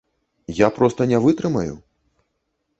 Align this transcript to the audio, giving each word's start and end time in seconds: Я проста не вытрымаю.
Я 0.59 0.69
проста 0.77 1.07
не 1.13 1.21
вытрымаю. 1.27 1.75